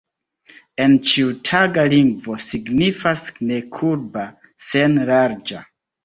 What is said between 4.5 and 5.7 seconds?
sen larĝa.